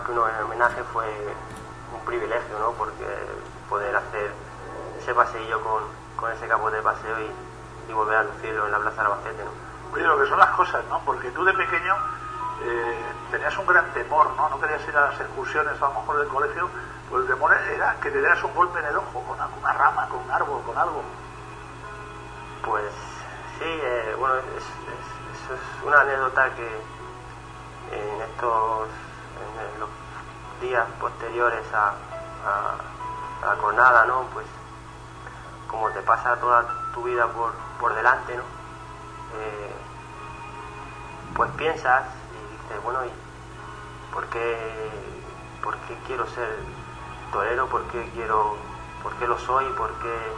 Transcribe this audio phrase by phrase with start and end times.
[0.00, 1.04] Más que uno en homenaje fue
[1.92, 2.70] un privilegio, ¿no?
[2.72, 3.04] Porque
[3.68, 4.32] poder hacer
[4.98, 5.82] ese paseillo con,
[6.16, 9.44] con ese capote de paseo y, y volver a lucirlo en la Plaza de Albacete,
[9.44, 9.50] ¿no?
[9.94, 11.00] Oye, lo que son las cosas, ¿no?
[11.04, 11.94] Porque tú de pequeño
[12.62, 14.48] eh, tenías un gran temor, ¿no?
[14.48, 16.68] No querías ir a las excursiones a lo mejor del colegio,
[17.10, 20.08] pues el temor era que te dieras un golpe en el ojo con alguna rama,
[20.08, 21.02] con un árbol, con algo.
[22.64, 22.90] Pues
[23.58, 26.80] sí, eh, bueno, es, es- eso es una anécdota que
[27.92, 28.88] en estos
[29.38, 29.88] en los
[30.60, 31.94] días posteriores a,
[32.46, 34.22] a- a ¿no?
[34.32, 34.46] Pues
[35.68, 38.42] como te pasa toda tu vida por, por delante, ¿no?
[39.34, 39.74] Eh,
[41.34, 43.12] pues piensas y dices, bueno, ¿y
[44.12, 44.90] por qué,
[45.62, 46.58] por qué quiero ser
[47.32, 47.66] torero?
[47.68, 48.56] ¿Por qué quiero,
[49.02, 49.64] por qué lo soy?
[49.72, 50.32] ¿Por qué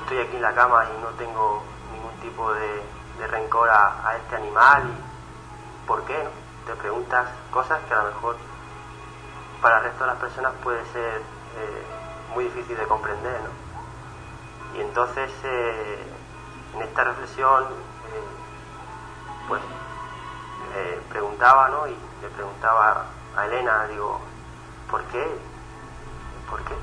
[0.00, 2.82] estoy aquí en la cama y no tengo ningún tipo de,
[3.18, 4.82] de rencor a, a este animal?
[4.88, 6.24] ¿Y ¿Por qué?
[6.24, 6.41] no?
[6.66, 8.36] Te preguntas cosas que a lo mejor
[9.60, 11.20] para el resto de las personas puede ser
[11.56, 11.86] eh,
[12.34, 14.78] muy difícil de comprender, ¿no?
[14.78, 16.02] Y entonces eh,
[16.74, 18.24] en esta reflexión eh,
[19.48, 19.62] pues
[21.10, 21.86] preguntaba, ¿no?
[21.86, 23.04] Y le preguntaba
[23.36, 24.20] a Elena, digo,
[24.90, 25.38] ¿por qué?
[26.48, 26.74] ¿Por qué?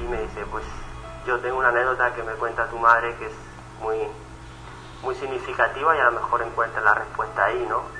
[0.00, 0.64] Y me dice, pues
[1.26, 3.34] yo tengo una anécdota que me cuenta tu madre que es
[3.80, 3.98] muy,
[5.02, 7.97] muy significativa y a lo mejor encuentra la respuesta ahí, ¿no?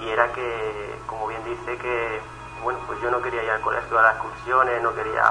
[0.00, 2.20] Y era que, como bien dice, que,
[2.62, 5.22] bueno, pues yo no quería ir al colegio a las excursiones, no quería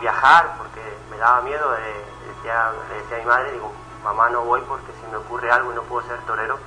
[0.00, 3.72] viajar porque me daba miedo, eh, le decía a mi madre, digo,
[4.04, 6.58] mamá no voy porque si me ocurre algo y no puedo ser torero,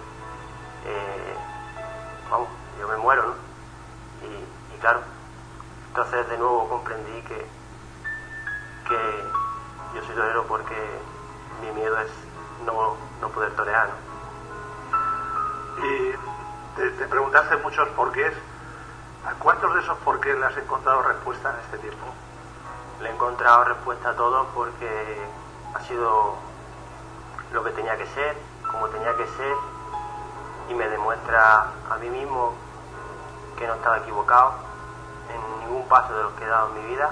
[0.85, 1.35] eh,
[2.29, 3.35] vamos, yo me muero, ¿no?
[4.27, 5.01] Y, y claro,
[5.87, 7.47] entonces de nuevo comprendí que,
[8.87, 9.23] que
[9.95, 10.99] yo soy torero porque
[11.61, 12.11] mi miedo es
[12.65, 14.09] no, no poder torear, ¿no?
[15.85, 16.13] Y
[16.79, 18.33] te, te preguntaste muchos porqués.
[19.27, 22.05] ¿A cuántos de esos porqués le has encontrado respuesta en este tiempo?
[23.01, 25.21] Le he encontrado respuesta a todos porque
[25.73, 26.35] ha sido
[27.51, 28.37] lo que tenía que ser,
[28.71, 29.55] como tenía que ser,
[30.69, 32.53] y me demuestra a mí mismo
[33.57, 34.53] que no estaba equivocado
[35.33, 37.11] en ningún paso de los que he dado en mi vida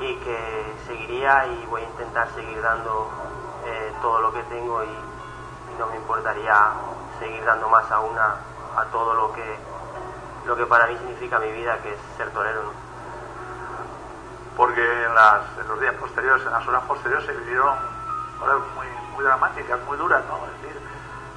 [0.00, 3.08] y que seguiría y voy a intentar seguir dando
[3.64, 6.72] eh, todo lo que tengo y, y no me importaría
[7.18, 8.36] seguir dando más aún a,
[8.80, 9.58] a todo lo que
[10.46, 12.88] lo que para mí significa mi vida que es ser torero ¿no?
[14.58, 17.78] Porque en, las, en los días posteriores, en las horas posteriores, se vivieron
[18.42, 20.36] horas muy, muy dramáticas, muy duras, ¿no?
[20.46, 20.80] Es decir,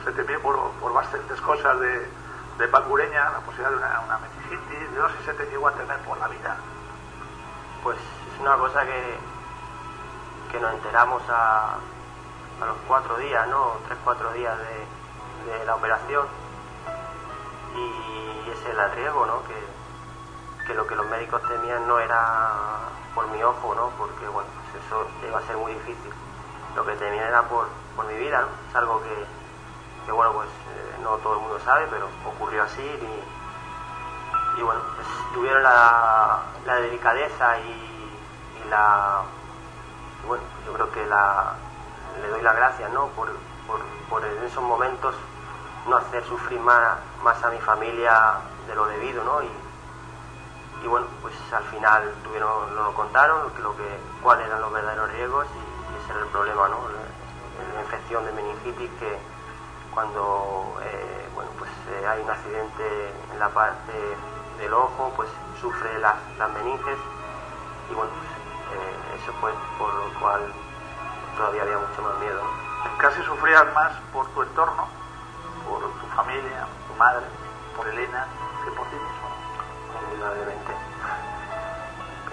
[0.03, 2.09] se te por, por bastantes cosas de,
[2.57, 5.67] de Pacureña, la posibilidad de una, una meningitis, yo no sé si se te llegó
[5.67, 6.55] a tener por la vida.
[7.83, 9.19] Pues es una cosa que,
[10.51, 11.75] que nos enteramos a,
[12.59, 13.73] a los cuatro días, ¿no?
[13.85, 14.87] Tres, cuatro días de,
[15.45, 16.25] de la operación.
[17.75, 19.43] Y ese riesgo, ¿no?
[19.43, 23.89] Que, que lo que los médicos temían no era por mi ojo, ¿no?
[23.97, 26.11] Porque, bueno, pues eso iba a ser muy difícil.
[26.75, 28.45] Lo que temían era por, por mi vida.
[28.69, 29.25] Es algo que,
[30.05, 34.81] que bueno, pues eh, no todo el mundo sabe, pero ocurrió así y, y bueno,
[34.95, 37.87] pues tuvieron la, la delicadeza y,
[38.69, 39.23] la,
[40.25, 41.53] bueno, yo creo que la,
[42.21, 43.07] le doy las gracias, ¿no?
[43.07, 43.29] Por,
[43.67, 45.15] por, por en esos momentos
[45.87, 48.37] no hacer sufrir más, más a mi familia
[48.67, 49.41] de lo debido, ¿no?
[49.41, 55.45] Y, bueno, pues al final tuvieron, lo contaron, lo que, cuáles eran los verdaderos riesgos
[55.53, 56.77] y, y ese era el problema, ¿no?
[56.89, 59.17] La, la infección de meningitis que
[59.93, 63.93] cuando eh, bueno, pues, eh, hay un accidente en la parte
[64.57, 65.29] del ojo, pues
[65.59, 66.97] sufre las, las meninges
[67.89, 70.51] y bueno, pues, eh, eso fue por lo cual
[71.37, 72.41] todavía había mucho más miedo.
[72.41, 72.97] ¿no?
[72.97, 74.87] Casi sufrías más por tu entorno,
[75.71, 77.25] por tu familia, tu madre,
[77.77, 78.27] por Elena,
[78.63, 80.11] que por ti mismo.
[80.11, 80.73] indudablemente.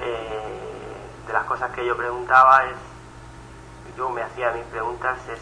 [0.01, 2.77] Eh, de las cosas que yo preguntaba es,
[3.97, 5.41] yo me hacía mis preguntas es,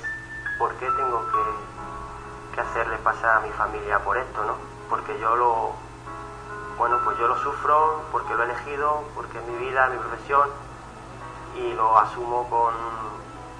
[0.59, 4.57] ¿por qué tengo que, que hacerle pasar a mi familia por esto, no?
[4.91, 5.73] Porque yo lo,
[6.77, 10.51] bueno, pues yo lo sufro, porque lo he elegido, porque es mi vida, mi profesión,
[11.55, 12.75] y lo asumo con,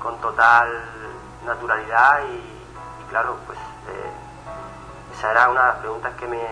[0.03, 0.69] con total
[1.45, 4.26] naturalidad y, claro, pues eh,
[5.17, 6.43] esa era una de las preguntas que me,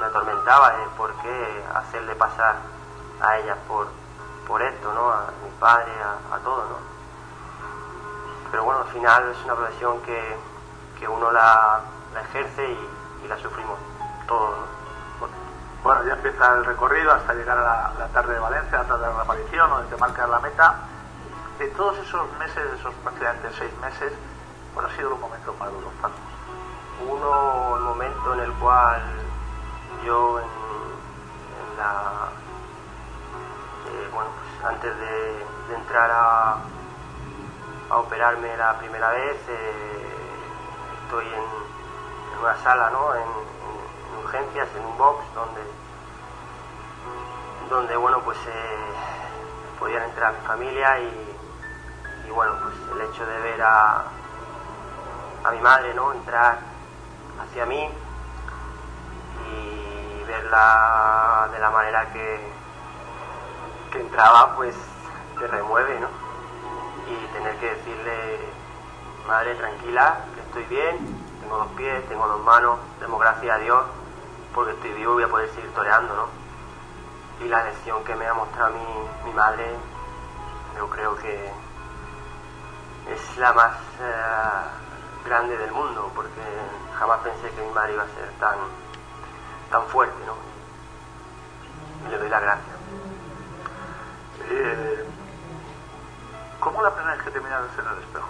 [0.00, 2.56] me atormentaba de por qué hacerle pasar
[3.20, 3.86] a ella por,
[4.48, 5.08] por esto, ¿no?
[5.08, 6.76] A mi padre, a, a todo, ¿no?
[8.50, 10.36] Pero bueno, al final es una profesión que,
[10.98, 11.80] que uno la,
[12.12, 13.78] la ejerce y, la sufrimos
[14.26, 15.28] todos, ¿no?
[15.84, 19.14] Bueno, ya empieza el recorrido hasta llegar a la, tarde de Valencia, la tarde de
[19.14, 20.74] la aparición, donde te marcas la meta.
[21.60, 24.12] En todos esos meses, esos prácticamente seis meses,
[24.74, 25.92] ¿cuál ha sido los momentos más duros?
[27.08, 29.02] Uno, el momento en el cual
[30.04, 30.40] yo
[33.88, 36.58] eh, bueno pues antes de, entrar a,
[37.90, 40.06] a, operarme la primera vez eh,
[41.02, 41.62] estoy en,
[42.40, 43.14] una sala ¿no?
[43.14, 45.62] en, en, urgencias en un box donde
[47.70, 48.92] donde bueno pues eh,
[49.78, 51.36] podían entrar mi familia y,
[52.26, 54.04] y, bueno pues el hecho de ver a,
[55.44, 56.71] a mi madre no entrar
[57.42, 57.88] hacia mí
[59.50, 62.40] y verla de la manera que,
[63.92, 64.74] que entraba, pues
[65.38, 66.08] te remueve, ¿no?
[67.08, 68.38] Y tener que decirle,
[69.26, 70.98] madre, tranquila, que estoy bien,
[71.40, 73.82] tengo dos pies, tengo dos manos, demos gracias a Dios,
[74.54, 77.44] porque estoy vivo y voy a poder seguir toreando, ¿no?
[77.44, 79.66] Y la lección que me ha mostrado mi, mi madre,
[80.76, 81.52] yo creo que
[83.10, 86.40] es la más uh, grande del mundo, porque
[87.02, 88.58] jamás pensé que mi madre iba a ser tan,
[89.72, 90.36] tan fuerte, ¿no?
[92.06, 92.76] Y le doy las gracias.
[94.48, 95.04] Eh,
[96.60, 98.28] ¿Cómo la primera vez que te miras en el espejo?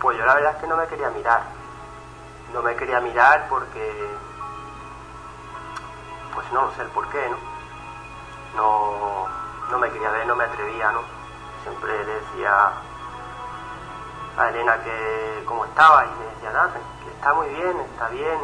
[0.00, 1.42] Pues yo la verdad es que no me quería mirar.
[2.54, 4.16] No me quería mirar porque...
[6.32, 7.36] Pues no sé el por qué, ¿no?
[8.56, 9.28] No,
[9.70, 11.02] no me quería ver, no me atrevía, ¿no?
[11.64, 12.72] Siempre decía
[14.36, 16.72] a Elena que cómo estaba y me decía, nada,
[17.04, 18.38] que está muy bien, está bien.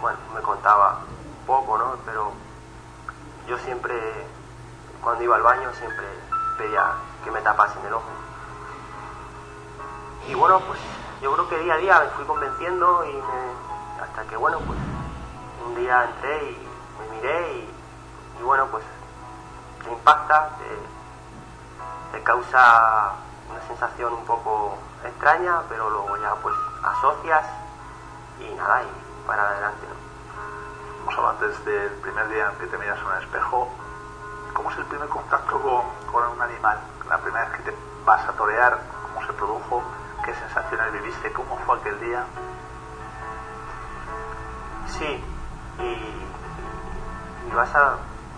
[0.00, 1.00] Bueno, me contaba
[1.46, 1.96] poco, ¿no?
[2.04, 2.32] Pero
[3.48, 3.94] yo siempre,
[5.02, 6.06] cuando iba al baño, siempre
[6.58, 6.92] pedía
[7.24, 8.10] que me tapasen el ojo.
[10.28, 10.78] Y bueno, pues
[11.22, 14.78] yo creo que día a día me fui convenciendo y me, hasta que, bueno, pues
[15.66, 16.68] un día entré y
[16.98, 17.68] me miré
[18.38, 18.84] y, bueno, pues
[19.84, 23.14] te impacta, te, te causa
[23.50, 27.46] una sensación un poco extraña, pero luego ya pues asocias
[28.40, 31.02] y nada, y para adelante, ¿no?
[31.02, 33.68] Hemos hablado antes del primer día en que te miras en un espejo.
[34.54, 35.82] ¿Cómo es el primer contacto con,
[36.12, 36.78] con un animal?
[37.08, 38.80] La primera vez que te vas a torear,
[39.12, 39.82] ¿cómo se produjo?
[40.24, 41.32] ¿Qué sensaciones viviste?
[41.32, 42.24] ¿Cómo fue aquel día?
[44.88, 45.24] Sí,
[45.78, 47.94] y, y vas a,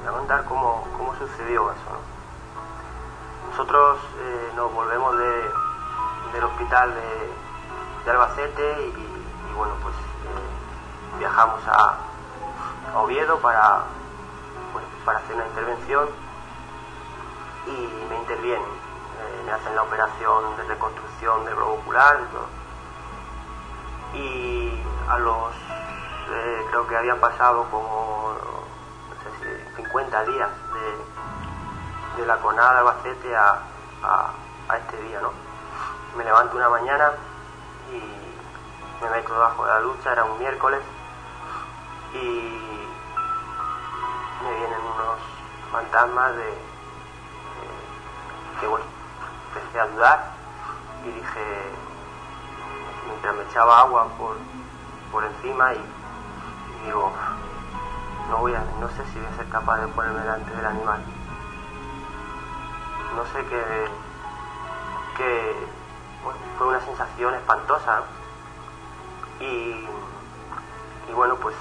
[0.07, 2.18] a contar cómo, cómo sucedió eso, ¿no?
[3.51, 5.51] Nosotros eh, nos volvemos de,
[6.33, 11.99] del hospital de, Albacete y, bueno, pues eh, viajamos a,
[12.95, 13.85] Oviedo para,
[14.73, 16.09] pues, para hacer una intervención
[17.67, 18.65] y me intervienen.
[18.65, 22.47] Eh, me hacen la operación de reconstrucción del globo ocular todo.
[24.15, 25.53] Y a los,
[26.71, 28.35] creo que habían pasado como,
[29.11, 31.48] no sé si 50 días de,
[32.19, 33.59] de la conada de Albacete a,
[34.03, 35.31] a, este día, ¿no?
[36.17, 37.13] Me levanto una mañana
[37.93, 40.81] y me meto debajo de la lucha, era un miércoles,
[42.13, 42.89] y
[44.43, 45.21] me vienen unos
[45.71, 46.55] fantasmas de, de
[48.61, 48.87] que bueno,
[49.55, 50.33] empecé a dudar
[51.05, 51.73] y dije,
[53.07, 54.37] mientras me echaba agua por,
[55.13, 57.13] por encima y, y digo,
[58.29, 61.18] no voy a, no sé si voy a ser capaz de ponerme delante del animal
[63.19, 63.69] no sé que
[66.23, 68.03] bueno, fue una sensación espantosa.
[69.41, 69.89] Y,
[71.09, 71.57] y, bueno pues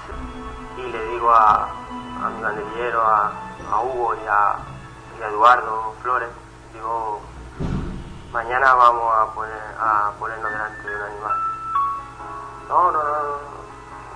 [0.76, 1.68] y le digo a,
[2.36, 3.32] mi banderillero a,
[3.82, 4.56] Hugo y a,
[5.18, 6.28] y a, Eduardo Flores
[6.72, 7.20] digo
[8.32, 11.36] mañana vamos a poner a ponernos delante de un animal
[12.68, 13.36] no no no no,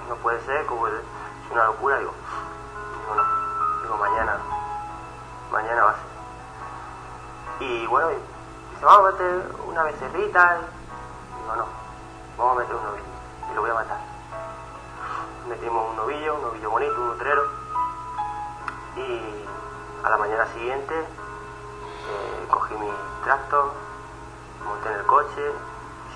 [0.08, 0.94] no puede ser como es
[1.52, 2.12] una locura digo
[2.98, 4.36] digo no digo mañana
[5.52, 6.11] mañana va a ser
[7.60, 8.22] y bueno, dice,
[8.82, 10.58] vamos a meter una becerrita.
[10.58, 11.66] Y digo, no,
[12.36, 13.04] vamos a meter un novillo.
[13.50, 14.00] Y lo voy a matar.
[15.48, 17.42] Metimos un novillo, un novillo bonito, un utrero.
[18.96, 19.46] Y
[20.04, 22.90] a la mañana siguiente eh, cogí mi
[23.24, 23.72] tractor,
[24.64, 25.52] monté en el coche,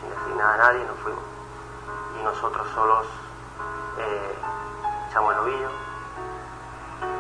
[0.00, 1.22] sin decir nada a nadie, nos fuimos.
[2.20, 3.06] Y nosotros solos
[3.98, 4.38] eh,
[5.08, 5.68] echamos el novillo.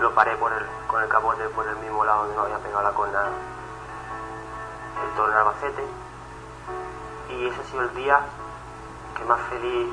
[0.00, 2.82] Lo paré por el, con el capote por el mismo lado donde no había pegado
[2.82, 3.30] la corna
[5.02, 5.84] el toro en Albacete.
[7.30, 8.20] Y ese ha sido el día
[9.16, 9.88] que más feliz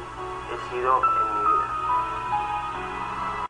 [0.51, 1.01] he sido